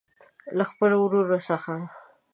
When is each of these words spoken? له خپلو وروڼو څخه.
له 0.57 0.63
خپلو 0.71 0.95
وروڼو 1.01 1.37
څخه. 1.49 1.73